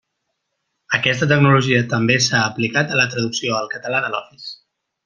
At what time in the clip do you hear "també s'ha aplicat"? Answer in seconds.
1.93-2.95